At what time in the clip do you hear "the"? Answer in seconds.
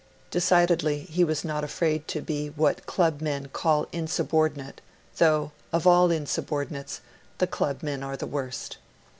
7.37-7.45, 8.17-8.25